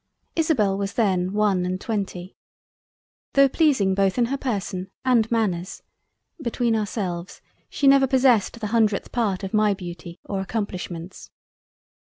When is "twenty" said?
1.79-2.35